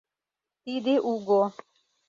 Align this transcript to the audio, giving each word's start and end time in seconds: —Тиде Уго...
—Тиде 0.63 0.93
Уго... 1.11 1.41